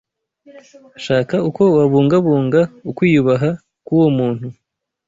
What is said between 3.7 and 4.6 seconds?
k’uwo muntu